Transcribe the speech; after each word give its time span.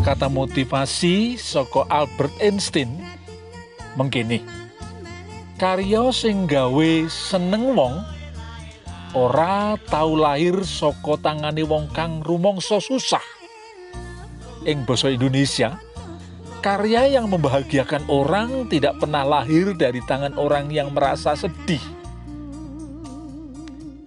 Kata-kata 0.00 0.32
motivasi 0.32 1.36
saka 1.36 1.84
Albert 1.92 2.32
Einstein 2.40 3.04
mengkini. 4.00 4.40
Karya 5.60 6.08
sing 6.08 6.48
gawe 6.48 7.04
seneng 7.04 7.76
wong 7.76 8.00
ora 9.12 9.76
tau 9.92 10.16
lahir 10.16 10.64
saka 10.64 11.20
tangane 11.20 11.60
wong 11.68 11.92
kang 11.92 12.24
rumangsa 12.24 12.80
susah. 12.80 13.20
Ing 14.64 14.88
basa 14.88 15.12
Indonesia, 15.12 15.76
karya 16.64 17.20
yang 17.20 17.28
membahagiakan 17.28 18.08
orang 18.08 18.72
tidak 18.72 18.96
pernah 19.04 19.20
lahir 19.20 19.76
dari 19.76 20.00
tangan 20.08 20.32
orang 20.40 20.72
yang 20.72 20.96
merasa 20.96 21.36
sedih. 21.36 21.84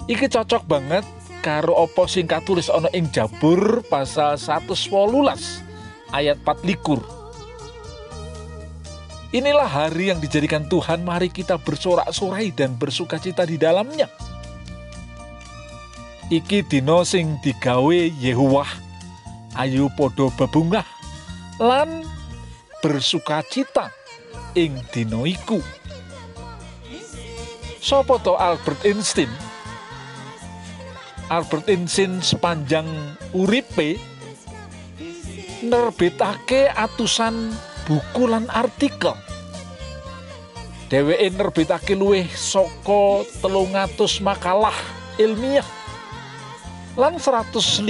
Iki 0.09 0.25
cocok 0.25 0.66
banget 0.66 1.05
karo 1.45 1.86
apa 1.86 2.09
sing 2.09 2.25
katulis 2.25 2.66
ana 2.73 2.89
ing 2.97 3.14
Jabur 3.14 3.86
pasal 3.86 4.41
118 4.41 5.69
ayat 6.14 6.38
4 6.45 6.64
likur. 6.64 7.02
Inilah 9.33 9.66
hari 9.66 10.14
yang 10.14 10.22
dijadikan 10.22 10.70
Tuhan, 10.70 11.02
mari 11.02 11.33
kita 11.33 11.58
bersorak-sorai 11.58 12.53
dan 12.53 12.78
bersuka 12.78 13.17
cita 13.17 13.50
di 13.50 13.58
dalamnya. 13.58 14.05
Iki 16.30 16.70
dino 16.70 17.02
sing 17.02 17.42
digawe 17.42 18.00
Yehuwah, 18.22 18.70
ayu 19.58 19.89
podo 19.97 20.30
bebungah, 20.38 20.86
lan 21.58 22.05
bersuka 22.86 23.42
cita 23.50 23.89
ing 24.53 24.77
dino 24.94 25.25
iku. 25.25 25.58
Sopo 27.81 28.22
to 28.22 28.38
Albert 28.38 28.86
Einstein? 28.86 29.33
Albert 31.33 31.67
Einstein 31.67 32.22
sepanjang 32.22 32.86
uripe 33.33 33.98
nerbitake 35.64 36.67
atusan 36.67 37.56
buku 37.88 38.28
lan 38.28 38.52
artikel. 38.52 39.16
Dheweke 40.92 41.28
nerbitake 41.33 41.93
luwih 41.98 42.27
saka 42.30 43.26
300 43.42 43.98
makalah 44.21 44.76
ilmiah 45.17 45.65
lan 46.93 47.17
150 47.17 47.89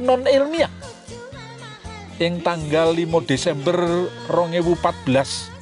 non 0.00 0.22
ilmiah. 0.24 0.72
Ing 2.18 2.40
tanggal 2.42 2.96
5 2.96 3.30
Desember 3.30 4.08
2014 4.32 5.54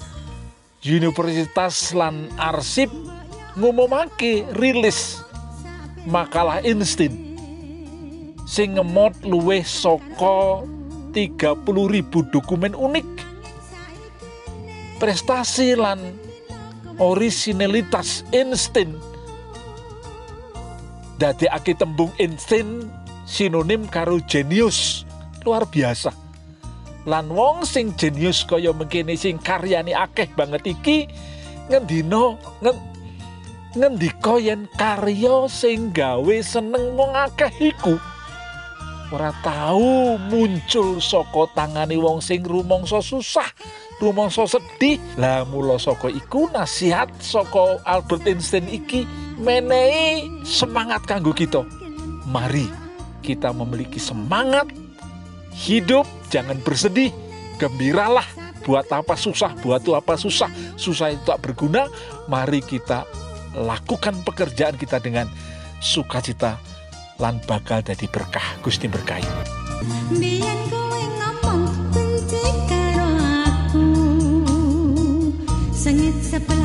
Universitas 0.87 1.91
lan 1.93 2.31
Arsip 2.39 2.89
ngumumake 3.59 4.47
rilis 4.55 5.21
makalah 6.07 6.63
Einstein 6.63 7.27
sing 8.47 8.79
ngemot 8.79 9.13
luwih 9.27 9.67
saka 9.67 10.63
30.000 11.17 12.29
dokumen 12.29 12.77
unik 12.77 13.09
prestasi 15.01 15.73
lan 15.73 16.13
orisinalitas 17.01 18.21
Einstein. 18.37 18.93
Dadekake 21.17 21.73
tembung 21.73 22.13
Einstein 22.21 22.93
sinonim 23.25 23.89
karo 23.89 24.21
jenius 24.29 25.09
luar 25.41 25.65
biasa. 25.65 26.13
Lan 27.09 27.33
wong 27.33 27.65
sing 27.65 27.97
jenius 27.97 28.45
kaya 28.45 28.77
mengkene 28.77 29.17
sing 29.17 29.41
karyane 29.41 29.97
akeh 29.97 30.29
banget 30.37 30.69
iki 30.69 31.09
ngendina 31.73 32.37
ngen, 32.61 32.77
ngendika 33.73 34.37
yen 34.37 34.69
karya 34.77 35.49
sing 35.49 35.97
gawe 35.97 36.37
seneng 36.45 36.93
wong 36.93 37.17
akeh 37.17 37.73
iku 37.73 37.97
ora 39.15 39.31
tahu 39.43 40.19
muncul 40.19 40.99
saka 40.99 41.47
tangane 41.55 41.95
wong 41.95 42.19
sing 42.19 42.43
rumangsa 42.43 42.99
susah 42.99 43.47
rumangsa 44.03 44.45
sedih. 44.45 44.99
Lah 45.17 45.47
mula 45.47 45.79
saka 45.79 46.11
iku 46.11 46.51
nasihat 46.51 47.09
saka 47.23 47.81
Albert 47.87 48.27
Einstein 48.27 48.67
iki 48.69 49.07
menehi 49.39 50.27
semangat 50.43 51.07
kanggo 51.07 51.31
kita. 51.31 51.63
Mari 52.27 52.67
kita 53.23 53.55
memiliki 53.55 54.03
semangat 54.03 54.67
hidup 55.55 56.05
jangan 56.29 56.59
bersedih 56.61 57.15
gembiralah 57.57 58.27
buat 58.67 58.91
apa 58.91 59.15
susah 59.15 59.55
buat 59.63 59.81
itu 59.81 59.95
apa 59.95 60.19
susah 60.19 60.51
susah 60.75 61.15
itu 61.15 61.23
tak 61.25 61.41
berguna. 61.41 61.87
Mari 62.27 62.61
kita 62.61 63.07
lakukan 63.55 64.21
pekerjaan 64.27 64.77
kita 64.77 65.01
dengan 65.01 65.31
sukacita 65.81 66.76
lan 67.17 67.41
bakal 67.49 67.81
jadi 67.81 68.07
berkah. 68.09 68.45
Gusti 68.61 68.89
berkahi. 68.89 69.25
Sengit 75.77 76.19
sebelah 76.25 76.56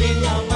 Tình 0.00 0.49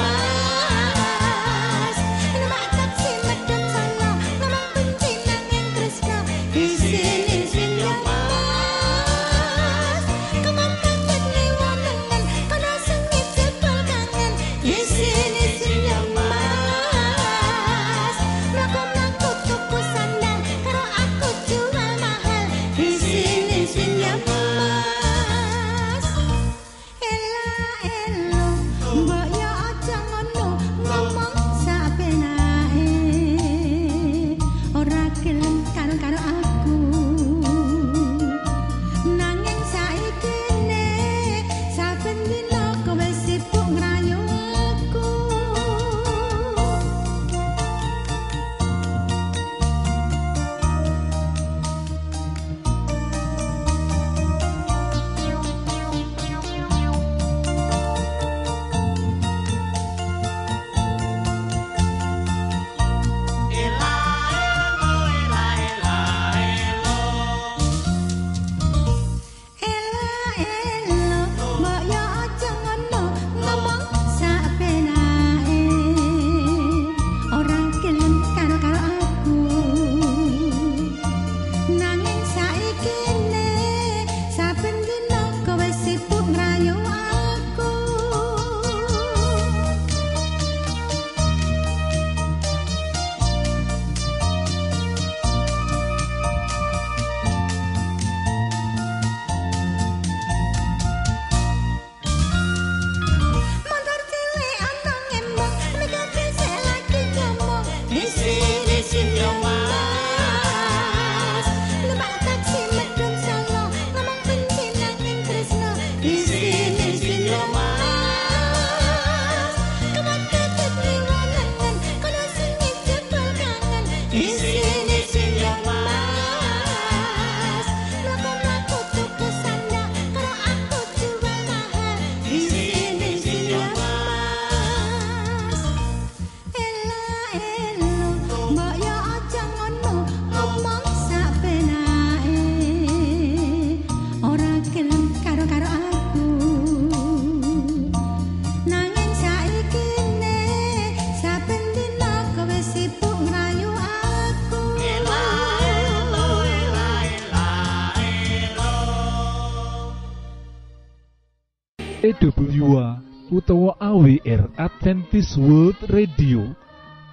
EWA 162.34 162.98
utawa 163.30 163.78
AWR 163.78 164.50
Adventist 164.58 165.38
World 165.38 165.78
Radio. 165.86 166.50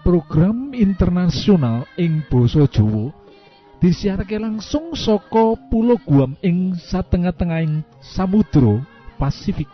Program 0.01 0.73
internasional 0.73 1.85
ing 1.93 2.25
basa 2.25 2.65
Jawa. 2.65 3.13
Disiharake 3.77 4.41
langsung 4.41 4.97
saka 4.97 5.53
Pulo 5.69 5.97
Guam 6.01 6.33
ing 6.41 6.73
satengah-tengahing 6.73 7.85
Samudra 8.01 8.81
Pasifik. 9.21 9.69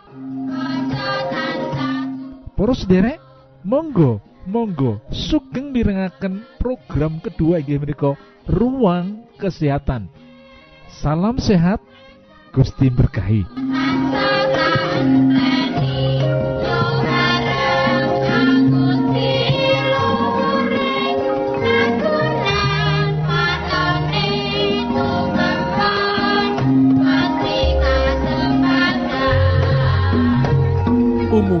Para 2.52 2.74
sederek 2.76 3.16
monggo 3.64 4.20
monggo 4.44 5.00
sugeng 5.08 5.72
mirengaken 5.72 6.44
program 6.60 7.24
kedua 7.24 7.64
inggih 7.64 7.80
menika 7.80 8.12
ruang 8.44 9.24
kesehatan. 9.40 10.12
Salam 10.88 11.40
sehat 11.40 11.80
Gusti 12.52 12.88
berkahi 12.92 13.44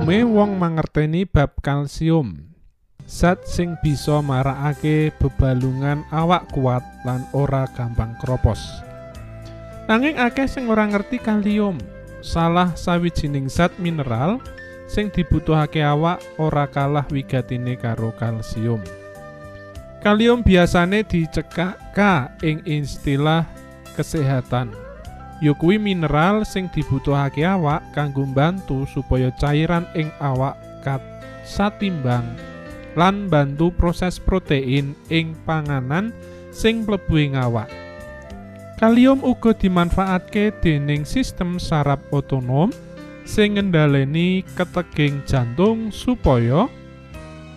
Umume 0.08 0.24
wong 0.24 0.56
mangerteni 0.56 1.28
bab 1.28 1.60
kalsium. 1.60 2.56
Zat 3.04 3.44
sing 3.44 3.76
bisa 3.84 4.24
marakake 4.24 5.12
bebalungan 5.20 6.00
awak 6.08 6.48
kuat 6.48 6.80
lan 7.04 7.28
ora 7.36 7.68
gampang 7.76 8.16
kropos. 8.16 8.56
Nanging 9.84 10.16
akeh 10.16 10.48
sing 10.48 10.64
ora 10.72 10.88
ngerti 10.88 11.20
kalium. 11.20 11.76
Salah 12.24 12.72
sawijining 12.72 13.52
zat 13.52 13.76
mineral 13.76 14.40
sing 14.88 15.12
dibutuhake 15.12 15.84
awak 15.84 16.24
ora 16.40 16.64
kalah 16.64 17.04
wigatine 17.12 17.76
karo 17.76 18.08
kalsium. 18.16 18.80
Kalium 20.00 20.40
biasane 20.40 21.04
dicekak 21.04 21.76
K 21.92 22.32
ing 22.40 22.64
istilah 22.64 23.44
kesehatan. 23.92 24.87
Ya 25.38 25.54
kuwi 25.54 25.78
mineral 25.78 26.42
sing 26.42 26.66
dibutuhake 26.74 27.46
awak 27.46 27.82
kanggo 27.94 28.26
mbantu 28.26 28.86
supaya 28.90 29.30
cairan 29.38 29.86
ing 29.94 30.10
awak 30.18 30.58
kat 30.82 31.02
satimbang 31.46 32.26
lan 32.98 33.30
bantu 33.30 33.70
proses 33.70 34.18
protein 34.18 34.98
ing 35.06 35.38
panganan 35.46 36.10
sing 36.50 36.82
mlebu 36.82 37.14
ing 37.14 37.38
awak. 37.38 37.70
Kalium 38.78 39.22
uga 39.26 39.54
dimanfaatke 39.54 40.54
dening 40.62 41.02
sistem 41.02 41.58
saraf 41.58 41.98
otonom 42.14 42.70
sing 43.26 43.58
ngendhaleni 43.58 44.46
keteging 44.54 45.22
jantung 45.26 45.90
supaya 45.90 46.70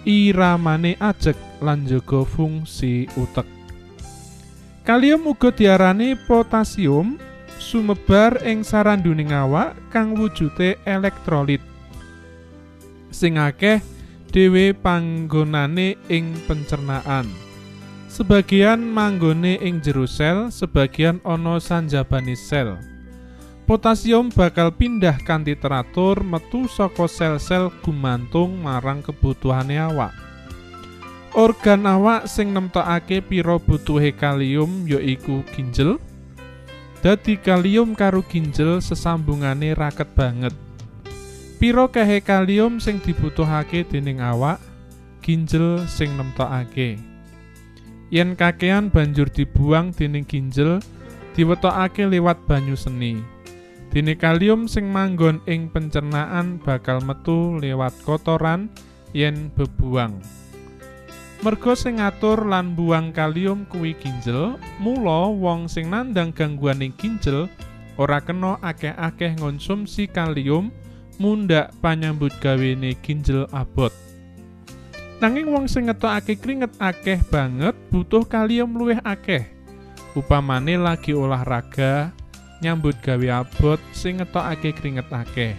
iramane 0.05 0.97
ajeg 0.97 1.37
lan 1.61 1.85
njaga 1.85 2.25
fungsi 2.25 3.05
utek. 3.17 3.45
Kalium 4.81 5.29
uga 5.29 5.53
diarani 5.53 6.17
potasium 6.17 7.21
sumebar 7.61 8.41
ing 8.41 8.65
saranduning 8.65 9.29
awak 9.29 9.77
kang 9.93 10.17
wujude 10.17 10.81
elektrolit. 10.89 11.61
Sing 13.13 13.37
akeh 13.37 13.77
dhewe 14.33 14.73
panggonane 14.73 16.01
ing 16.09 16.33
pencernaan. 16.49 17.29
Sebagian 18.11 18.81
manggone 18.81 19.61
ing 19.61 19.79
jero 19.79 20.09
sel, 20.09 20.49
sebagian 20.49 21.21
ana 21.23 21.61
sanjabane 21.61 22.35
sel. 22.35 22.75
Potasium 23.63 24.27
bakal 24.33 24.75
pindah 24.75 25.15
kanthi 25.23 25.55
teratur 25.55 26.19
metu 26.19 26.67
saka 26.67 27.07
sel-sel 27.07 27.71
gumantung 27.79 28.59
marang 28.59 28.99
kebutuhane 28.99 29.79
awak. 29.79 30.11
Organ 31.31 31.87
awak 31.87 32.27
sing 32.27 32.51
nemtokake 32.51 33.23
pira 33.23 33.55
butuhe 33.55 34.11
kalium 34.11 34.83
yaiku 34.83 35.47
ginjel, 35.55 35.95
Dadi 37.01 37.33
kalium 37.33 37.97
karo 37.97 38.21
ginjel 38.21 38.77
sesambungane 38.77 39.73
raket 39.73 40.05
banget. 40.13 40.53
Piro 41.57 41.89
kahe 41.89 42.21
kalium 42.21 42.77
sing 42.77 43.01
dibutuhake 43.01 43.81
dening 43.89 44.21
awak, 44.21 44.61
ginjel 45.25 45.81
sing 45.89 46.13
nemtokake. 46.13 47.01
Yen 48.13 48.37
kakean 48.37 48.93
banjur 48.93 49.25
dibuang 49.33 49.89
dening 49.89 50.29
ginjel, 50.29 50.77
diwetokake 51.33 52.05
lewat 52.05 52.37
banyu 52.45 52.77
seni. 52.77 53.17
Dene 53.89 54.13
kalium 54.13 54.69
sing 54.69 54.85
manggon 54.93 55.41
ing 55.49 55.73
pencernaan 55.73 56.61
bakal 56.61 57.01
metu 57.01 57.57
lewat 57.57 57.97
kotoran 58.05 58.69
yen 59.09 59.49
bebuang. 59.57 60.21
Merga 61.41 61.73
sing 61.73 61.97
ngatur 61.97 62.45
lan 62.45 62.77
buang 62.77 63.09
kalium 63.09 63.65
kuwi 63.65 63.97
ginjel, 63.97 64.61
mula 64.77 65.25
wong 65.25 65.65
sing 65.65 65.89
nandang 65.89 66.29
gangguan 66.29 66.85
ing 66.85 66.93
ginjel 66.93 67.49
ora 67.97 68.21
kena 68.21 68.61
akeh-akeh 68.61 69.41
ngonsumsi 69.41 70.05
kalium 70.05 70.69
mundak 71.17 71.73
panyambut 71.81 72.29
gawene 72.37 72.93
ginjel 73.01 73.49
abot. 73.49 73.89
Nanging 75.17 75.49
wong 75.49 75.65
sing 75.65 75.89
ngetokake 75.89 76.37
kringet 76.37 76.77
akeh 76.77 77.17
banget 77.33 77.73
butuh 77.89 78.21
kalium 78.21 78.77
luwih 78.77 79.01
akeh. 79.01 79.49
Upamane 80.13 80.77
lagi 80.77 81.17
olahraga, 81.17 82.13
nyambut 82.61 83.01
gawe 83.01 83.41
abot 83.41 83.81
sing 83.97 84.21
ngetokake 84.21 84.77
kringet 84.77 85.09
akeh. 85.09 85.57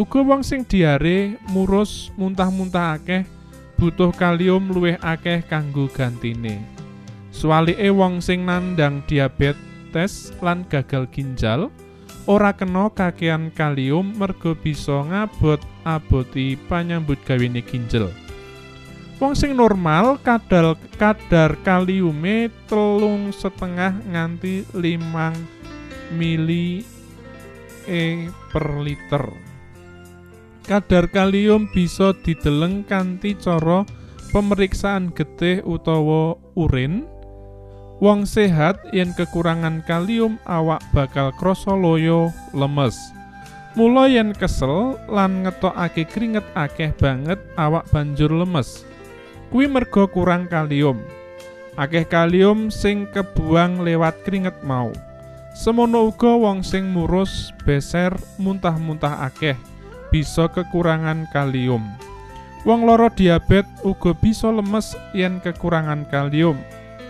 Uga 0.00 0.24
wong 0.24 0.40
sing 0.40 0.64
diare, 0.64 1.36
murus, 1.52 2.08
muntah-muntah 2.16 2.96
akeh 2.96 3.35
butuh 3.76 4.10
kalium 4.16 4.72
luwih 4.72 4.96
akeh 5.04 5.44
kanggo 5.44 5.86
gantine. 5.92 6.64
Suwalike 7.30 7.92
wong 7.92 8.24
sing 8.24 8.48
nandang 8.48 9.04
diabetes 9.04 10.32
lan 10.40 10.64
gagal 10.72 11.04
ginjal 11.12 11.68
ora 12.26 12.50
kena 12.50 12.90
kakean 12.90 13.54
kalium 13.54 14.16
merga 14.18 14.56
bisa 14.56 15.04
ngabot 15.06 15.62
aboti 15.86 16.58
panyambut 16.66 17.20
gawene 17.22 17.62
ginjel. 17.62 18.10
Wong 19.16 19.32
sing 19.32 19.56
normal 19.56 20.20
kadar 20.20 20.76
kadar 21.00 21.56
kaliume 21.64 22.52
telung 22.68 23.32
setengah 23.32 23.96
nganti 24.12 24.68
limang 24.76 25.32
mili 26.12 26.84
e 27.88 28.28
per 28.52 28.66
liter. 28.82 29.45
Kadar 30.66 31.06
kalium 31.06 31.70
bisa 31.70 32.10
dideleng 32.26 32.82
kanthi 32.84 33.38
cara 33.38 33.86
pemeriksaan 34.34 35.14
getih 35.14 35.62
utawa 35.62 36.34
urin. 36.58 37.06
Wong 38.02 38.28
sehat 38.28 38.76
yen 38.92 39.14
kekurangan 39.16 39.80
kalium 39.88 40.36
awak 40.44 40.84
bakal 40.92 41.32
krasa 41.40 41.72
loyo 41.72 42.28
lemes. 42.52 42.98
Mula 43.78 44.10
yen 44.10 44.36
kesel 44.36 45.00
lan 45.08 45.46
ngetokake 45.46 46.04
keringet 46.04 46.44
akeh 46.52 46.92
banget 46.92 47.40
awak 47.56 47.88
banjur 47.88 48.28
lemes. 48.28 48.84
Kuwi 49.48 49.70
merga 49.70 50.04
kurang 50.10 50.50
kalium. 50.50 51.00
Akeh 51.78 52.04
kalium 52.04 52.68
sing 52.68 53.08
kebuang 53.14 53.80
lewat 53.80 54.26
keringet 54.28 54.60
mau. 54.66 54.92
Semono 55.56 56.12
uga 56.12 56.36
wong 56.36 56.60
sing 56.60 56.92
murus, 56.92 57.48
beser, 57.64 58.12
muntah-muntah 58.36 59.24
akeh. 59.24 59.56
Bisa 60.16 60.48
kekurangan 60.48 61.28
kalium. 61.28 61.84
Wong 62.64 62.88
loro 62.88 63.12
diabet 63.12 63.68
uga 63.84 64.16
bisa 64.16 64.48
lemes 64.48 64.96
yen 65.12 65.44
kekurangan 65.44 66.08
kalium, 66.08 66.56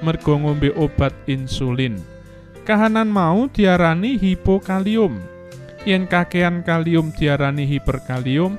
merga 0.02 0.34
ngombe 0.34 0.74
obat 0.74 1.14
insulin. 1.30 2.02
Kahanan 2.66 3.06
mau 3.06 3.46
diarani 3.46 4.18
hipokalium. 4.18 5.22
Yen 5.86 6.10
kakean 6.10 6.66
kalium 6.66 7.14
diarani 7.14 7.62
hiperkalium, 7.62 8.58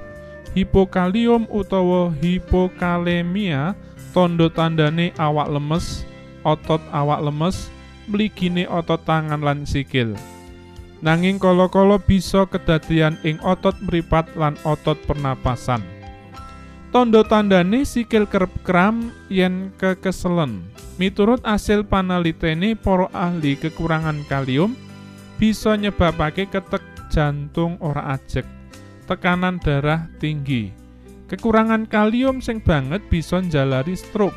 hipokalium 0.56 1.44
utawa 1.52 2.16
hipokalemia 2.24 3.76
tondo-tandane 4.16 5.12
awak 5.20 5.52
lemes, 5.52 6.08
otot 6.48 6.80
awak 6.96 7.20
lemes, 7.20 7.68
mligine 8.08 8.64
otot 8.72 9.04
tangan 9.04 9.44
lan 9.44 9.68
sikil. 9.68 10.16
Nanging 11.06 11.38
kala-kala 11.38 12.02
bisa 12.02 12.50
kedadian 12.50 13.22
ing 13.22 13.38
otot 13.46 13.78
mripat 13.86 14.34
lan 14.34 14.58
otot 14.66 14.98
pernapasan. 15.06 15.86
Tondo-tandane 16.90 17.86
sikil 17.86 18.26
kerep 18.26 18.50
kram 18.66 19.14
yen 19.30 19.70
kekeselen. 19.78 20.66
Miturut 20.98 21.44
asil 21.46 21.86
panalitene 21.86 22.74
para 22.74 23.06
ahli 23.14 23.54
kekurangan 23.54 24.26
kalium 24.26 24.74
bisa 25.38 25.78
nyebabake 25.78 26.50
ketek 26.50 26.82
jantung 27.14 27.78
ora 27.78 28.18
ajeg, 28.18 28.50
tekanan 29.06 29.62
darah 29.62 30.10
tinggi. 30.18 30.74
Kekurangan 31.30 31.86
kalium 31.86 32.42
sing 32.42 32.58
banget 32.58 33.06
bisa 33.14 33.38
njalari 33.38 33.94
stroke. 33.94 34.34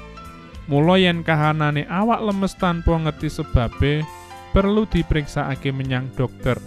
Mula 0.69 1.01
yen 1.01 1.25
kahanane 1.25 1.89
awak 1.89 2.21
lemes 2.21 2.53
tanpa 2.61 2.93
ngerti 3.01 3.33
sebabe, 3.33 4.05
perlu 4.55 4.87
diperiksakake 4.87 5.75
menyang 5.75 6.11
dokter. 6.15 6.61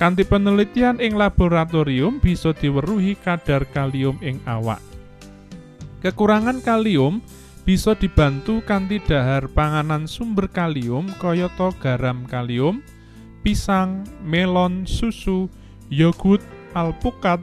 Kanthi 0.00 0.24
penelitian 0.24 0.96
ing 0.96 1.14
laboratorium 1.14 2.18
bisa 2.24 2.56
diweruhi 2.56 3.20
kadar 3.20 3.68
kalium 3.68 4.16
ing 4.24 4.40
awak. 4.48 4.80
Kekurangan 6.00 6.64
kalium 6.64 7.20
bisa 7.68 7.94
dibantu 7.94 8.64
kanthi 8.66 8.98
dahar 9.04 9.46
panganan 9.52 10.08
sumber 10.10 10.48
kalium 10.50 11.06
kayata 11.22 11.70
garam 11.78 12.26
kalium, 12.26 12.82
pisang, 13.46 14.02
melon, 14.24 14.88
susu, 14.88 15.46
yogurt, 15.86 16.42
alpukat, 16.74 17.38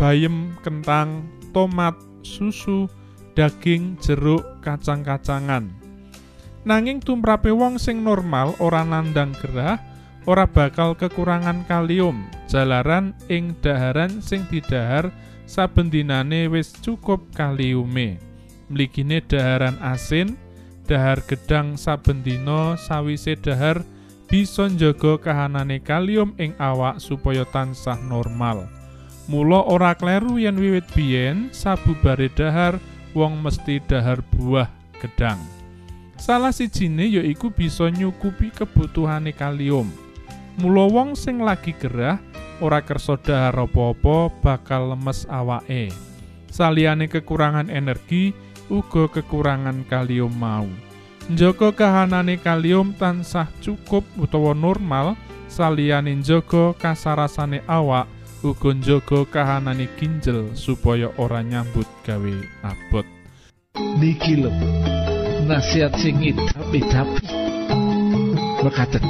bayem, 0.00 0.56
kentang, 0.64 1.28
tomat, 1.52 1.92
susu, 2.24 2.88
daging, 3.36 4.00
jeruk, 4.00 4.40
kacang-kacangan. 4.64 5.75
Nanging 6.66 6.98
tumrape 6.98 7.54
wong 7.54 7.78
sing 7.78 8.02
normal 8.02 8.58
ora 8.58 8.82
nandang 8.82 9.30
gerah, 9.38 9.78
ora 10.26 10.50
bakal 10.50 10.98
kekurangan 10.98 11.62
kalium. 11.70 12.26
Jalaran 12.50 13.14
ing 13.30 13.54
daharan 13.62 14.18
sing 14.18 14.42
didahar 14.50 15.14
saben 15.46 15.94
dinane 15.94 16.50
wis 16.50 16.74
cukup 16.82 17.22
kaliume. 17.38 18.18
Mligine 18.66 19.22
daharan 19.22 19.78
asin, 19.78 20.34
dahar 20.90 21.22
gedang 21.22 21.78
saben 21.78 22.26
dina 22.26 22.74
sawise 22.74 23.38
dahar 23.38 23.86
bisa 24.26 24.66
njaga 24.66 25.22
kahanane 25.22 25.78
kalium 25.78 26.34
ing 26.34 26.50
awak 26.58 26.98
supaya 26.98 27.46
tansah 27.46 28.02
normal. 28.10 28.66
Mula 29.30 29.62
ora 29.70 29.94
kleru 29.94 30.42
yen 30.42 30.58
wiwit 30.58 30.90
biyen 30.90 31.46
sabubare 31.54 32.26
dahar 32.26 32.82
wong 33.14 33.38
mesti 33.38 33.78
dahar 33.86 34.18
buah 34.34 34.66
gedang. 34.98 35.55
Salah 36.16 36.52
sijine 36.52 37.06
yaiku 37.12 37.52
bisa 37.52 37.92
nyukupi 37.92 38.48
kebutuhane 38.50 39.36
kalium. 39.36 39.92
Mula 40.56 40.88
wong 40.88 41.12
sing 41.12 41.44
lagi 41.44 41.76
gerah 41.76 42.16
ora 42.64 42.80
kersa 42.80 43.20
dahar 43.20 43.68
apa-apa 43.68 44.32
bakal 44.40 44.96
lemes 44.96 45.28
awake. 45.28 45.92
Saliyane 46.48 47.12
kekurangan 47.12 47.68
energi, 47.68 48.32
uga 48.72 49.12
kekurangan 49.12 49.84
kalium 49.92 50.32
mau. 50.32 50.64
Njaga 51.28 51.74
kahanane 51.76 52.40
kalium 52.40 52.96
tansah 52.96 53.50
cukup 53.60 54.08
utawa 54.16 54.56
normal, 54.56 55.20
saliyane 55.52 56.16
njaga 56.16 56.72
kasarasane 56.80 57.60
awak, 57.68 58.08
uga 58.40 58.72
njaga 58.72 59.28
kahanane 59.28 59.84
ginjel 60.00 60.48
supaya 60.56 61.12
ora 61.20 61.44
nyambut 61.44 61.86
gawe 62.08 62.34
abot. 62.64 63.04
Niki 64.00 64.40
lho. 64.40 64.50
Nasihat 65.46 65.94
sing 66.02 66.18
tapi 66.50 66.82
Mekaten. 68.66 69.04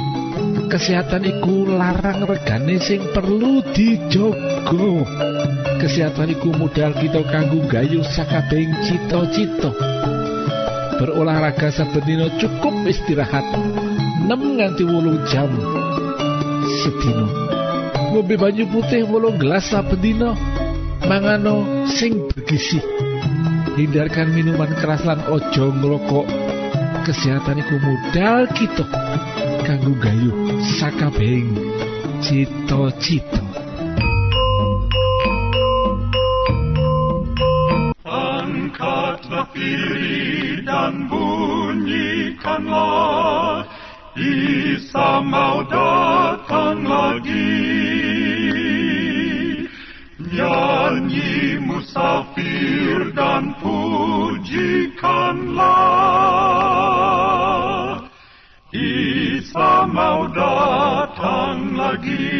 Kesehatan 0.69 1.25
iku 1.25 1.65
larang 1.65 2.29
regane 2.29 2.77
sing 2.77 3.01
perlu 3.09 3.65
dijogo. 3.73 5.01
Kesehatan 5.81 6.37
iku 6.37 6.53
modal 6.53 6.93
kita 6.93 7.25
kanggo 7.33 7.65
gayuh 7.65 8.05
sakabehing 8.05 8.69
cita-cita. 8.85 9.73
Berolahraga 11.01 11.73
saben 11.73 12.05
dina 12.05 12.29
cukup 12.37 12.85
istirahat 12.85 13.45
6 14.29 14.29
nganti 14.29 14.85
8 14.85 15.29
jam 15.33 15.49
sedina. 16.85 17.25
Ngombe 18.13 18.37
banyu 18.37 18.69
putih 18.69 19.09
8 19.09 19.41
gelas 19.41 19.65
saben 19.73 19.97
dina. 19.97 20.37
Mangano 21.09 21.87
sing 21.89 22.29
bergizi. 22.29 22.77
Hindarkan 23.77 24.33
minuman 24.33 24.73
keras 24.81 25.05
lan 25.05 25.21
ojo 25.29 25.69
ngrokok. 25.69 26.25
Kesehatan 27.05 27.61
iku 27.61 27.77
modal 27.77 28.49
kita 28.57 28.81
kanggo 29.69 29.93
gayuh 30.01 30.33
sakabehing 30.81 31.53
cita-cita. 32.17 33.37
Angkatlah 38.01 39.45
diri 39.53 40.57
dan 40.65 41.05
bunyikanlah 41.05 43.61
Isa 44.17 45.21
mau 45.21 45.61
Nyanyi 50.87 51.59
musafir 51.67 53.11
dan 53.11 53.51
pujikanlah. 53.59 54.87
Isa 58.71 59.83
mau 59.91 60.31
datang 60.31 61.75
lagi. 61.75 62.39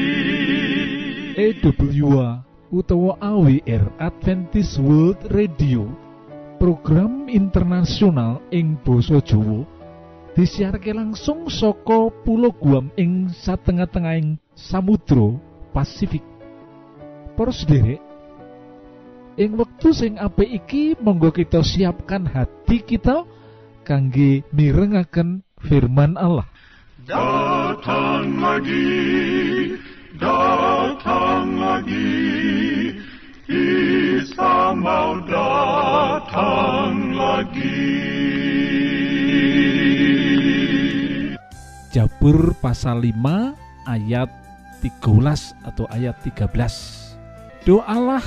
EWA 1.35 2.39
utawa 2.71 3.19
AWR 3.19 3.91
Adventist 3.99 4.79
World 4.79 5.27
Radio. 5.35 5.91
Program 6.55 7.27
internasional 7.27 8.39
ing 8.55 8.79
Jawa. 9.27 9.67
Disiarke 10.39 10.95
langsung 10.95 11.51
saka 11.51 12.07
Pulau 12.23 12.55
Guam 12.55 12.95
ing 12.95 13.27
satengah-tengahing 13.27 14.39
Samudra 14.55 15.35
Pasifik. 15.75 16.23
Para 17.35 17.51
sederek, 17.51 18.06
ing 19.37 19.53
wektu 19.53 19.93
sing 19.93 20.17
apik 20.17 20.49
iki 20.49 20.97
monggo 20.97 21.29
kita 21.29 21.61
siapkan 21.61 22.25
hati 22.25 22.81
kita 22.81 23.21
kangge 23.85 24.41
mirengaken 24.49 25.45
firman 25.61 26.17
Allah. 26.17 26.49
Datang 27.05 28.35
lagi, 28.41 29.77
datang 30.17 31.55
lagi, 31.55 32.17
Isa 33.47 34.75
mau 34.75 35.21
datang 35.23 37.15
lagi. 37.15 37.93
Jabur 41.93 42.51
pasal 42.59 43.05
5 43.05 43.55
ayat 43.87 44.29
13 44.83 45.55
atau 45.63 45.85
ayat 45.93 46.19
13. 46.25 47.15
Doalah 47.63 48.25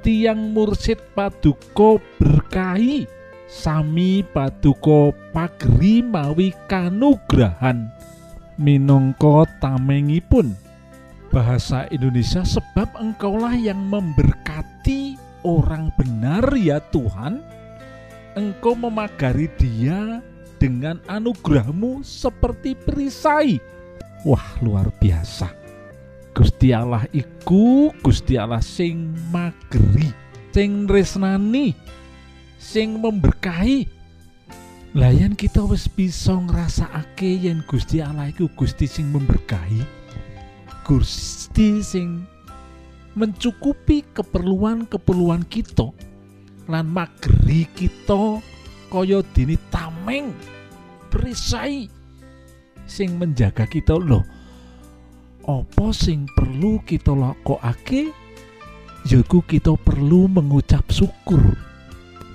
tiang 0.00 0.56
mursid 0.56 0.96
paduka 1.12 2.00
berkahi 2.16 3.04
sami 3.50 4.24
paduka 4.24 5.12
pagri 5.34 6.00
mawi 6.00 6.54
kanugrahan. 6.70 7.90
Minangka 8.60 9.48
tamengipun 9.58 10.52
bahasa 11.32 11.88
Indonesia 11.88 12.44
sebab 12.44 12.92
engkaulah 13.00 13.56
yang 13.56 13.80
memberkati 13.88 15.16
orang 15.44 15.88
benar 15.96 16.44
ya 16.56 16.80
Tuhan. 16.92 17.40
Engkau 18.38 18.78
memagari 18.78 19.50
dia 19.58 20.22
dengan 20.60 21.02
anugerahmu 21.08 22.04
seperti 22.06 22.78
perisai. 22.78 23.58
Wah 24.22 24.60
luar 24.60 24.92
biasa 25.00 25.59
Gusti 26.30 26.70
Allah 26.70 27.04
iku 27.10 27.90
Gusti 28.00 28.38
Allah 28.38 28.62
sing 28.62 29.10
mageri 29.34 30.10
sing 30.54 30.86
resnani 30.86 31.74
sing 32.60 33.02
memberkahi. 33.02 33.98
Layan 34.90 35.38
kita 35.38 35.62
wis 35.62 35.86
bisa 35.86 36.34
ngrasakake 36.34 37.46
yen 37.46 37.62
Gusti 37.66 38.02
Allah 38.02 38.26
iku 38.26 38.50
Gusti 38.58 38.90
sing 38.90 39.14
memberkahi 39.14 39.86
Gusti 40.82 41.78
sing 41.78 42.26
mencukupi 43.14 44.02
keperluan-keperluan 44.10 45.46
kita 45.46 45.94
lan 46.66 46.90
mageri 46.90 47.70
kita 47.70 48.42
kaya 48.90 49.22
dene 49.30 49.54
tameng 49.70 50.34
perisai 51.10 51.86
sing 52.90 53.14
menjaga 53.14 53.70
kita. 53.70 53.94
Loh 53.94 54.26
apa 55.50 55.90
sing 55.90 56.30
perlu 56.30 56.78
kita 56.86 57.10
lakokake? 57.10 58.14
Yaiku 59.10 59.42
kita 59.42 59.74
perlu 59.74 60.30
mengucap 60.30 60.86
syukur. 60.94 61.42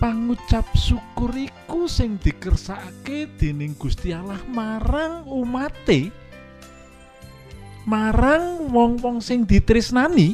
Pangucap 0.03 0.67
syukur 0.75 1.31
iku 1.31 1.87
sing 1.87 2.19
dikersakake 2.19 3.31
dening 3.39 3.77
Gusti 3.79 4.11
Allah. 4.11 4.43
Marang 4.51 5.23
umate 5.31 6.11
marang 7.85 8.73
wong-wong 8.73 9.21
sing 9.21 9.45
ditresnani. 9.45 10.33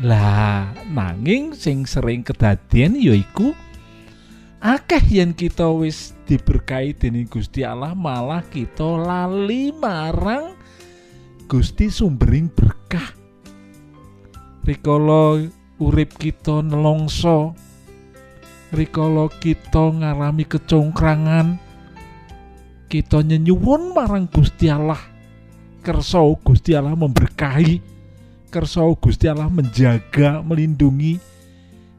Lah 0.00 0.72
nanging 0.88 1.52
sing 1.52 1.84
sering 1.84 2.24
kedadian 2.24 2.96
yaiku 2.96 3.52
akeh 4.62 5.02
yen 5.10 5.36
kita 5.36 5.68
wis 5.68 6.16
diberkahi 6.24 6.96
dening 6.96 7.28
Gusti 7.28 7.66
Allah 7.66 7.92
malah 7.92 8.40
kita 8.46 8.86
lali 8.86 9.68
marang 9.74 10.56
Gusti 11.52 11.92
sumbering 11.92 12.48
berkah. 12.48 13.12
Rikala 14.64 15.36
urip 15.76 16.16
kita 16.16 16.64
nelongso 16.64 17.52
rikala 18.72 19.28
kita 19.36 19.92
ngalami 20.00 20.48
kecongkrangan 20.48 21.60
kita 22.88 23.20
nyenyuwun 23.20 23.92
marang 23.92 24.32
Gusti 24.32 24.72
Allah. 24.72 24.96
Kersa 25.84 26.24
Gusti 26.40 26.72
Allah 26.72 26.96
memberkahi 26.96 27.84
kersa 28.48 28.88
Gusti 28.96 29.28
Allah 29.28 29.52
menjaga 29.52 30.40
melindungi. 30.40 31.20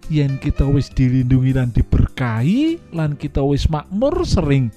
Yen 0.09 0.41
kita 0.41 0.65
wis 0.65 0.89
dilindungi 0.89 1.53
dan 1.53 1.69
diberkahi 1.69 2.89
lan 2.89 3.13
kita 3.21 3.45
wis 3.45 3.69
makmur 3.69 4.25
sering 4.25 4.73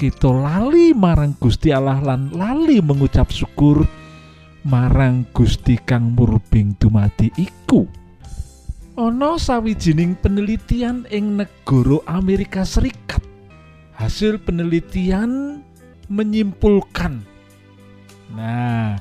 kita 0.00 0.32
lali 0.32 0.96
marang 0.96 1.36
Gusti 1.36 1.76
Allah 1.76 2.00
lan 2.00 2.32
lali 2.32 2.80
mengucap 2.80 3.28
syukur 3.28 3.84
marang 4.64 5.28
Gusti 5.36 5.76
kang 5.76 6.16
murbing 6.16 6.72
dumadi 6.80 7.28
iku. 7.36 7.84
Ana 8.96 9.36
sawijining 9.36 10.16
penelitian 10.16 11.04
ing 11.12 11.36
negara 11.36 12.00
Amerika 12.08 12.64
Serikat. 12.64 13.20
Hasil 13.92 14.40
penelitian 14.40 15.60
menyimpulkan 16.08 17.20
nah 18.32 18.96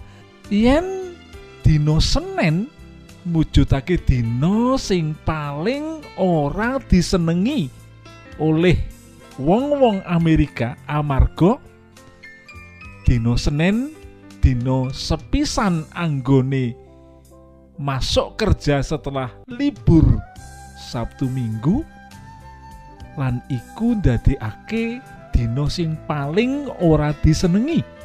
yen 0.52 1.16
dino 1.64 2.04
Senin 2.04 2.68
mujudake 3.24 3.96
dino 4.04 4.76
sing 4.76 5.16
paling 5.24 6.04
ora 6.20 6.76
disenengi 6.92 7.72
oleh 8.42 8.99
wong-wong 9.40 10.04
Amerika 10.04 10.76
amarga 10.84 11.56
dino 13.08 13.40
Senin 13.40 13.96
dino 14.44 14.92
sepisan 14.92 15.88
anggone 15.96 16.76
masuk 17.80 18.36
kerja 18.36 18.84
setelah 18.84 19.32
libur 19.48 20.06
Sabtu 20.78 21.32
Minggu 21.32 21.88
lan 23.16 23.40
iku 23.48 23.96
ndadekake 23.96 25.00
dino 25.32 25.72
sing 25.72 25.96
paling 26.04 26.68
ora 26.84 27.16
disenengi 27.24 28.00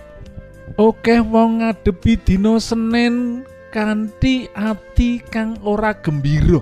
Oke 0.75 1.23
wong 1.23 1.63
ngadepi 1.63 2.19
dino 2.19 2.59
Senin 2.59 3.47
kanthi 3.71 4.51
ati 4.59 5.23
kang 5.23 5.55
ora 5.63 5.95
gembira. 5.95 6.59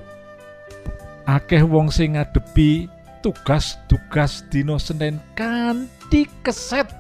Akeh 1.24 1.64
wong 1.64 1.88
sing 1.88 2.18
ngadepi 2.18 2.91
tugas-tugas 3.22 4.42
dino 4.50 4.76
Senin 4.82 5.22
kanthi 5.38 6.26
keset, 6.42 6.90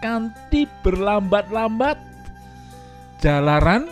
kanthi 0.00 0.64
berlambat-lambat. 0.80 2.00
Jalaran 3.20 3.86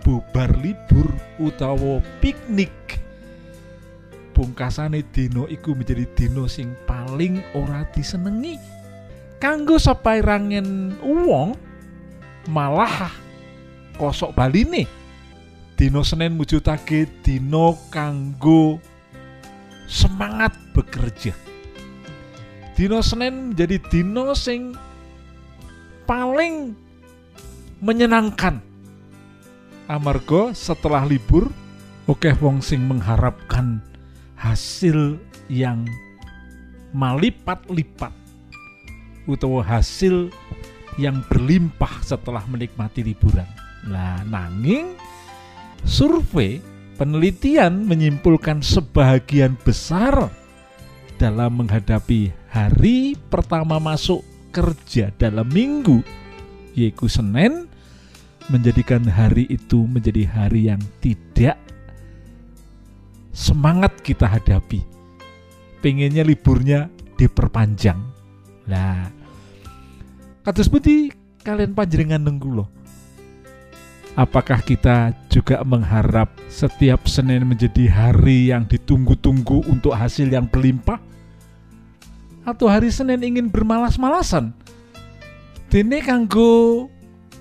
bubar 0.00 0.50
libur 0.58 1.12
utawa 1.38 2.00
piknik. 2.18 2.72
Pungkasane 4.34 5.06
dino 5.14 5.46
iku 5.46 5.78
menjadi 5.78 6.08
dino 6.18 6.50
sing 6.50 6.74
paling 6.88 7.38
ora 7.54 7.86
disenengi. 7.94 8.58
Kanggo 9.38 9.78
sapairangen 9.78 10.98
wong 11.04 11.54
malah 12.50 13.12
kosok 13.94 14.34
baline 14.34 14.88
dino 15.78 16.02
Senin 16.02 16.34
mujudake 16.34 17.06
dino 17.22 17.78
kanggo 17.92 18.80
semangat 19.86 20.56
bekerja 20.72 21.36
dino 22.74 23.00
Senin 23.00 23.54
menjadi 23.54 23.78
dino 23.88 24.34
sing 24.34 24.74
paling 26.04 26.74
menyenangkan 27.80 28.60
amarga 29.86 30.56
setelah 30.56 31.04
libur 31.04 31.48
oke 32.08 32.32
wong 32.40 32.60
sing 32.64 32.84
mengharapkan 32.84 33.80
hasil 34.34 35.16
yang 35.48 35.84
malipat-lipat 36.94 38.12
utawa 39.24 39.64
hasil 39.64 40.28
yang 40.94 41.24
berlimpah 41.26 41.90
setelah 42.06 42.44
menikmati 42.46 43.02
liburan. 43.02 43.48
Nah, 43.88 44.22
nanging 44.24 44.94
survei 45.82 46.62
penelitian 46.94 47.86
menyimpulkan 47.86 48.62
sebagian 48.62 49.58
besar 49.62 50.30
dalam 51.18 51.62
menghadapi 51.62 52.30
hari 52.50 53.18
pertama 53.30 53.82
masuk 53.82 54.22
kerja 54.54 55.10
dalam 55.18 55.50
minggu 55.50 56.02
yaitu 56.74 57.10
Senin 57.10 57.66
menjadikan 58.50 59.02
hari 59.08 59.48
itu 59.48 59.86
menjadi 59.88 60.26
hari 60.28 60.68
yang 60.68 60.82
tidak 61.00 61.56
semangat 63.34 63.98
kita 64.04 64.28
hadapi. 64.28 64.84
Pengennya 65.80 66.24
liburnya 66.24 66.88
diperpanjang. 67.18 67.98
Nah, 68.68 69.08
kados 70.46 70.68
putih 70.70 71.12
kalian 71.44 71.76
panjenengan 71.76 72.24
nunggu 72.24 72.50
loh. 72.62 72.68
Apakah 74.14 74.62
kita 74.62 75.10
juga 75.26 75.58
mengharap 75.66 76.30
setiap 76.46 77.10
Senin 77.10 77.42
menjadi 77.42 77.90
hari 77.90 78.54
yang 78.54 78.62
ditunggu-tunggu 78.62 79.66
untuk 79.66 79.90
hasil 79.90 80.30
yang 80.30 80.46
berlimpah? 80.46 81.02
Atau 82.46 82.70
hari 82.70 82.94
Senin 82.94 83.26
ingin 83.26 83.50
bermalas-malasan? 83.50 84.54
Dene 85.66 85.98
kanggo 85.98 86.86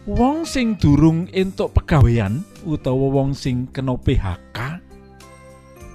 wong 0.10 0.50
sing 0.50 0.74
durung 0.82 1.30
entuk 1.30 1.78
pegawean 1.78 2.42
utawa 2.66 3.22
wong 3.22 3.38
sing 3.38 3.70
kena 3.72 3.94
PHK 3.96 4.82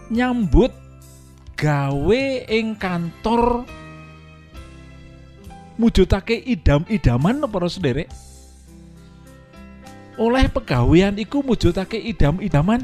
nyambut 0.08 0.72
gawe 1.58 2.24
ing 2.48 2.78
kantor 2.80 3.68
mujudake 5.76 6.40
idam-idaman 6.40 7.44
para 7.50 7.68
sederek 7.68 8.08
oleh 10.18 10.50
pegawean 10.50 11.14
iku 11.16 11.46
mujudake 11.46 11.96
idam-idaman. 11.96 12.82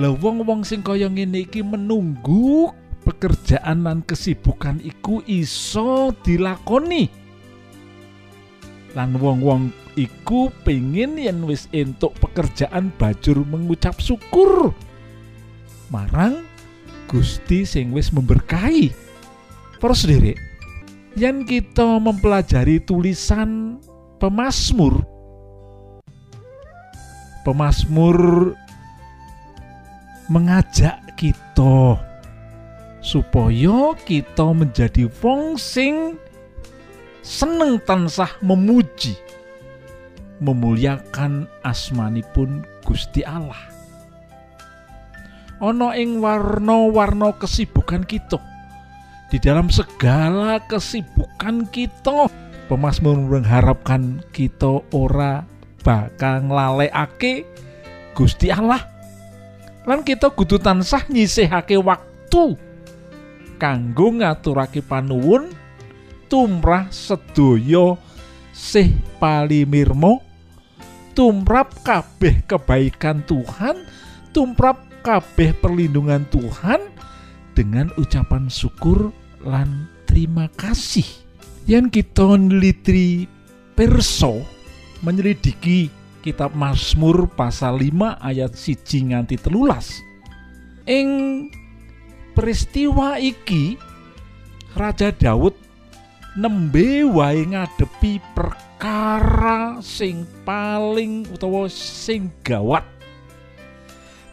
Lah 0.00 0.16
wong-wong 0.16 0.64
sing 0.64 0.80
kaya 0.80 1.06
ngene 1.06 1.44
iki 1.44 1.60
menunggu 1.60 2.72
pekerjaan 3.04 3.84
lan 3.84 4.00
kesibukan 4.02 4.80
iku 4.80 5.20
iso 5.28 6.16
dilakoni. 6.24 7.12
Lan 8.96 9.20
wong-wong 9.20 9.68
iku 10.00 10.48
pengen 10.64 11.20
yen 11.20 11.44
wis 11.44 11.68
entuk 11.76 12.16
pekerjaan 12.16 12.88
bajur 12.96 13.44
mengucap 13.44 14.00
syukur. 14.00 14.72
Marang 15.92 16.44
Gusti 17.08 17.64
sing 17.68 17.92
wis 17.92 18.12
memberkahi. 18.12 18.92
Para 19.76 19.92
sederek 19.92 20.40
yen 21.18 21.44
kita 21.44 21.98
mempelajari 21.98 22.78
tulisan 22.80 23.82
pemazmur 24.22 25.17
pemazmur 27.48 28.52
mengajak 30.28 31.00
kita 31.16 31.96
supaya 33.00 33.96
kita 34.04 34.52
menjadi 34.52 35.08
wong 35.24 35.56
sing 35.56 36.20
seneng 37.24 37.80
tansah 37.88 38.28
memuji 38.44 39.16
memuliakan 40.44 41.48
asmanipun 41.64 42.68
Gusti 42.84 43.24
Allah. 43.24 43.64
Ana 45.56 45.96
ing 45.96 46.20
warna-warna 46.20 47.32
kesibukan 47.40 48.04
kita 48.04 48.36
di 49.32 49.40
dalam 49.40 49.72
segala 49.72 50.60
kesibukan 50.68 51.64
kita 51.72 52.28
pemazmur 52.68 53.16
mengharapkan 53.16 54.20
kita 54.36 54.84
ora 54.92 55.57
bakal 55.82 56.46
nglalekake 56.48 57.46
Gusti 58.16 58.50
Allah. 58.50 58.82
Lan 59.88 60.04
kita 60.04 60.34
kudu 60.34 60.60
tansah 60.60 61.06
nyisihake 61.08 61.78
waktu 61.80 62.58
kanggo 63.58 64.14
ngaturake 64.14 64.84
panuwun 64.84 65.50
tumrah 66.30 66.86
sedaya 66.92 67.98
sih 68.54 68.94
palimirmo 69.18 70.22
tumrap 71.16 71.82
kabeh 71.82 72.46
kebaikan 72.46 73.26
Tuhan 73.26 73.82
tumrap 74.30 75.02
kabeh 75.02 75.56
perlindungan 75.56 76.28
Tuhan 76.30 76.78
dengan 77.56 77.90
ucapan 77.98 78.46
syukur 78.46 79.10
lan 79.42 79.90
terima 80.06 80.46
kasih. 80.54 81.06
Yang 81.66 82.00
kita 82.00 82.38
neliti 82.38 83.28
perso 83.74 84.40
menyelidiki 85.02 85.90
kitab 86.20 86.54
Mazmur 86.58 87.30
pasal 87.30 87.78
5 87.78 88.18
ayat 88.18 88.52
siji 88.58 89.14
nganti 89.14 89.38
telulas 89.38 90.02
ing 90.88 91.08
peristiwa 92.34 93.18
iki 93.22 93.78
Raja 94.74 95.14
Daud 95.14 95.54
nembe 96.34 97.06
wae 97.06 97.46
ngadepi 97.46 98.22
perkara 98.34 99.78
sing 99.82 100.26
paling 100.42 101.26
utawa 101.30 101.70
sing 101.70 102.30
gawat 102.42 102.82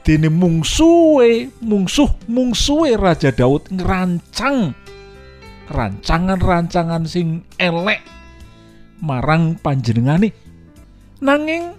dene 0.06 0.30
mungsuhe 0.30 1.50
mungsuh 1.62 2.10
mungsuhe 2.30 2.94
Raja 2.94 3.34
Daud 3.34 3.70
ngerancang 3.74 4.78
rancangan-rancangan 5.66 7.10
sing 7.10 7.42
elek 7.58 8.02
marang 9.02 9.58
panjenengane. 9.60 10.45
Nanging 11.26 11.74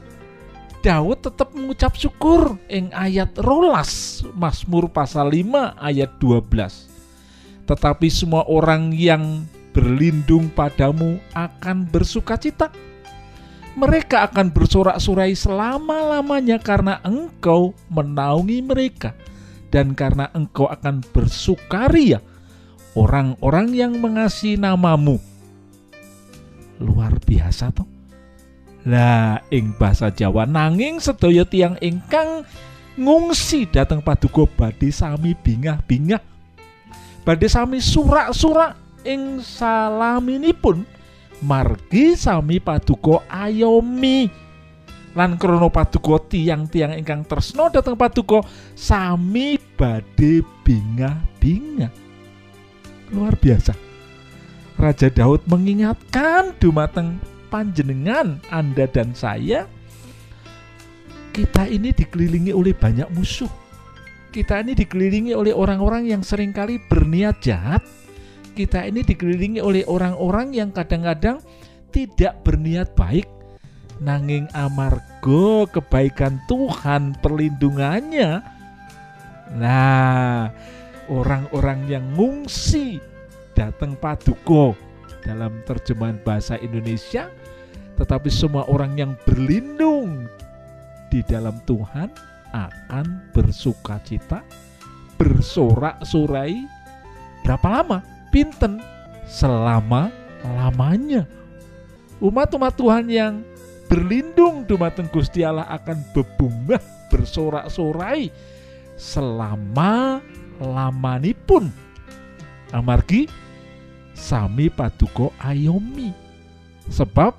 Daud 0.83 1.23
tetap 1.23 1.55
mengucap 1.55 1.95
syukur 1.95 2.59
ing 2.67 2.91
ayat 2.91 3.39
rolas 3.39 4.23
Mazmur 4.35 4.91
pasal 4.91 5.31
5 5.31 5.79
ayat 5.79 6.19
12. 6.19 7.71
Tetapi 7.71 8.11
semua 8.11 8.43
orang 8.51 8.91
yang 8.91 9.47
berlindung 9.71 10.51
padamu 10.51 11.23
akan 11.31 11.87
bersukacita. 11.87 12.75
Mereka 13.79 14.27
akan 14.35 14.51
bersorak-sorai 14.51 15.39
selama-lamanya 15.39 16.59
karena 16.59 16.99
engkau 17.07 17.71
menaungi 17.87 18.67
mereka. 18.67 19.15
Dan 19.71 19.95
karena 19.95 20.27
engkau 20.35 20.67
akan 20.67 21.07
bersukaria 21.15 22.19
orang-orang 22.99 23.71
yang 23.71 23.95
mengasihi 24.03 24.59
namamu. 24.59 25.23
Luar 26.83 27.15
biasa 27.23 27.71
toh. 27.71 27.96
Lah 28.87 29.43
ing 29.51 29.75
bahasa 29.75 30.15
Jawa 30.15 30.47
nanging 30.47 31.03
sedaya 31.03 31.43
tiang 31.43 31.75
ingkang 31.83 32.47
ngungsi 32.95 33.67
dateng 33.67 33.99
paduka 33.99 34.47
badhe 34.47 34.95
sami 34.95 35.35
bingah-bingah. 35.35 36.23
Badhe 37.27 37.51
sami 37.51 37.83
surak-surak 37.83 39.03
ing 39.03 39.43
salaminipun 39.43 40.87
margi 41.43 42.15
sami 42.15 42.63
paduka 42.63 43.27
ayomi. 43.27 44.31
Lan 45.19 45.35
krono 45.35 45.67
paduka 45.67 46.23
tiang-tiang 46.31 46.95
ingkang 46.95 47.27
tresno 47.27 47.67
dateng 47.67 47.99
paduka 47.99 48.47
sami 48.79 49.59
badhe 49.75 50.47
bingah-bingah. 50.63 51.91
Luar 53.11 53.35
biasa. 53.35 53.75
Raja 54.79 55.09
Daud 55.11 55.43
mengingatkan 55.51 56.55
dumateng 56.63 57.19
panjenengan 57.49 58.43
Anda 58.51 58.91
dan 58.91 59.15
saya 59.15 59.67
kita 61.37 61.69
ini 61.69 61.93
dikelilingi 61.93 62.49
oleh 62.57 62.73
banyak 62.73 63.13
musuh. 63.13 63.53
Kita 64.33 64.65
ini 64.65 64.73
dikelilingi 64.73 65.37
oleh 65.37 65.53
orang-orang 65.53 66.09
yang 66.09 66.25
sering 66.25 66.49
kali 66.49 66.81
berniat 66.89 67.45
jahat. 67.45 67.85
Kita 68.57 68.89
ini 68.89 69.05
dikelilingi 69.05 69.61
oleh 69.61 69.85
orang-orang 69.85 70.57
yang 70.57 70.73
kadang-kadang 70.73 71.45
tidak 71.93 72.41
berniat 72.41 72.97
baik. 72.97 73.29
Nanging 74.01 74.49
amargo 74.57 75.69
kebaikan 75.69 76.41
Tuhan 76.49 77.21
perlindungannya. 77.21 78.41
Nah, 79.61 80.49
orang-orang 81.13 81.85
yang 81.85 82.05
ngungsi 82.17 82.97
datang 83.53 83.93
paduko 84.01 84.73
dalam 85.27 85.59
terjemahan 85.67 86.23
bahasa 86.23 86.55
Indonesia 86.63 87.27
tetapi 87.99 88.31
semua 88.31 88.63
orang 88.71 88.95
yang 88.95 89.13
berlindung 89.27 90.31
di 91.11 91.25
dalam 91.27 91.59
Tuhan 91.67 92.13
akan 92.55 93.33
bersuka 93.35 93.99
cita 94.07 94.45
bersorak-sorai 95.17 96.61
berapa 97.43 97.67
lama? 97.83 97.99
Pinten? 98.31 98.79
Selama 99.27 100.15
lamanya 100.47 101.27
umat-umat 102.23 102.79
Tuhan 102.79 103.11
yang 103.11 103.35
berlindung 103.91 104.63
dumateng 104.65 105.11
Gusti 105.11 105.43
Allah 105.43 105.67
akan 105.67 105.99
bebungah 106.15 106.79
bersorak-sorai 107.11 108.31
selama 108.95 110.23
lamanipun 110.59 111.69
amargi 112.71 113.29
sami 114.17 114.73
paduka 114.73 115.29
ayomi 115.45 116.11
sebab 116.89 117.37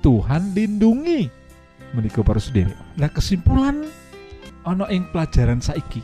Tuhan 0.00 0.54
lindungi 0.56 1.28
menika 1.92 2.22
para 2.22 2.40
sendiri. 2.40 2.72
Nah 2.96 3.10
kesimpulan 3.10 3.84
ana 4.64 4.86
ing 4.88 5.04
pelajaran 5.10 5.58
saiki 5.60 6.00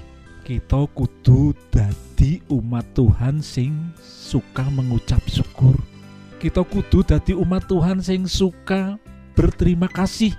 kita 0.46 0.86
kudu 0.94 1.50
dadi 1.74 2.38
umat 2.54 2.86
Tuhan 2.94 3.42
sing 3.42 3.90
suka 3.98 4.62
mengucap 4.70 5.18
syukur. 5.26 5.74
Kita 6.38 6.62
kudu 6.62 7.02
dadi 7.02 7.34
umat 7.34 7.66
Tuhan 7.66 7.98
sing 7.98 8.30
suka 8.30 8.94
berterima 9.34 9.90
kasih. 9.90 10.30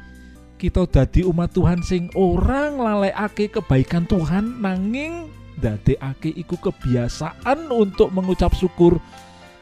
Kita 0.55 0.87
dadi 0.87 1.27
umat 1.27 1.51
Tuhan 1.51 1.83
sing 1.83 2.07
orang 2.15 2.79
lalekake 2.79 3.51
kebaikan 3.51 4.07
Tuhan 4.07 4.63
nanging 4.63 5.27
dadekake 5.59 6.31
iku 6.39 6.55
kebiasaan 6.55 7.67
untuk 7.67 8.13
mengucap 8.15 8.55
syukur 8.55 9.03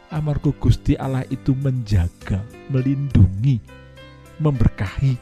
amarga 0.10 0.52
Gusti 0.58 0.94
Allah 0.98 1.24
itu 1.30 1.54
menjaga, 1.58 2.42
melindungi, 2.70 3.62
memberkahi. 4.42 5.14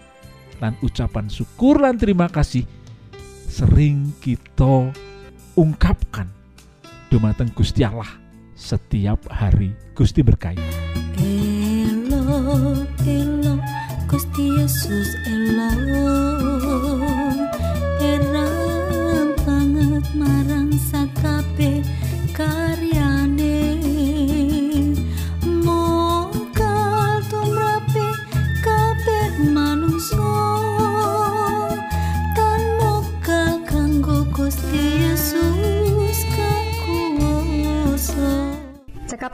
Lan 0.61 0.79
ucapan 0.79 1.27
syukur 1.27 1.83
lan 1.83 1.99
terima 1.99 2.31
kasih 2.31 2.63
sering 3.47 4.15
kita 4.23 4.89
ungkapkan. 5.59 6.27
Dumateng 7.11 7.53
Gusti 7.53 7.85
Allah 7.85 8.09
setiap 8.57 9.29
hari. 9.29 9.75
Gusti 9.93 10.25
berkahi. 10.25 10.57
Gusti 14.13 14.45
Yesus 14.45 15.09
marang 20.13 20.69
sakabe 20.77 21.42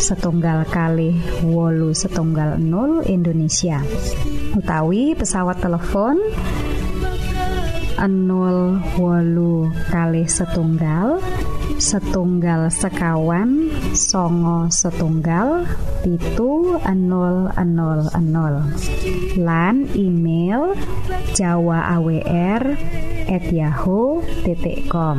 setunggal 0.00 0.64
kali 0.64 1.12
wolu 1.44 1.92
setunggal 1.92 2.56
0 2.56 3.04
Indonesia. 3.04 3.84
Utawi 4.56 5.12
pesawat 5.12 5.60
telepon 5.60 6.16
0 8.00 8.96
wolu 8.96 9.68
kali 9.92 10.24
setunggal 10.24 11.20
setunggal 11.76 12.72
sekawan 12.72 13.68
songo 13.92 14.72
setunggal 14.72 15.68
pitu 16.00 16.80
000 16.80 17.52
lan 19.36 19.76
email 19.92 20.72
jawa 21.36 22.00
awr 22.00 22.62
at 23.28 23.44
yahoo.com 23.52 25.18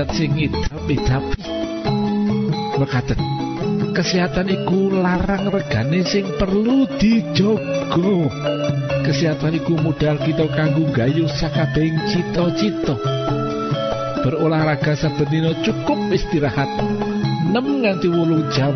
Nasihat 0.00 0.16
sing 0.16 0.32
ngidap-idapi. 0.32 1.44
Mekaten. 2.80 3.20
Kesehatan 3.92 4.48
iku 4.48 4.88
larang 4.88 5.52
regane 5.52 6.00
sing 6.08 6.24
perlu 6.40 6.88
dijogo. 6.96 8.32
Kesehatan 9.04 9.60
iku 9.60 9.76
modal 9.76 10.16
kita 10.24 10.48
kanggo 10.56 10.88
gayuh 10.96 11.28
sakabehing 11.28 12.00
cita-cita. 12.08 12.96
Berolahraga 14.24 14.96
saben 14.96 15.28
dina 15.28 15.52
cukup 15.60 16.00
istirahat 16.16 16.72
6 17.52 17.60
nganti 17.60 18.08
8 18.08 18.56
jam 18.56 18.72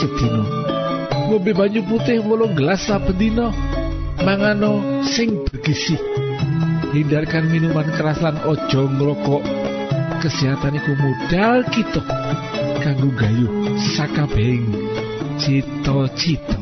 sedina. 0.00 0.40
Ngombe 1.28 1.52
banyu 1.52 1.84
putih 1.84 2.24
8 2.24 2.56
gelas 2.56 2.80
saben 2.88 3.12
dina. 3.20 3.52
Mangano 4.24 5.04
sing 5.04 5.44
bergizi. 5.52 6.00
Hindarkan 6.96 7.52
minuman 7.52 7.92
keras 7.92 8.24
lan 8.24 8.40
ojo 8.48 8.88
ngrokok. 8.88 9.51
Kesehatan 10.22 10.78
iku 10.78 10.94
modal 11.02 11.66
kita 11.66 11.98
kanggo 12.78 13.10
gayuh 13.10 13.74
sakabehing 13.98 14.70
cita-cita. 15.34 16.61